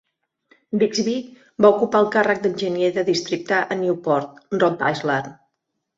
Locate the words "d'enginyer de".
2.45-3.03